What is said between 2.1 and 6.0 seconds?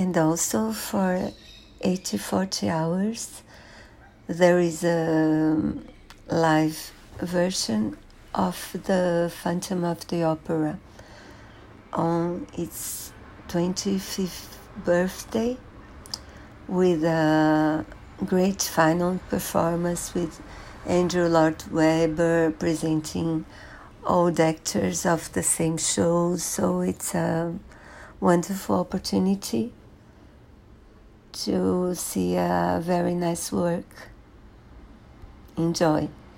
40 hours, there is a um,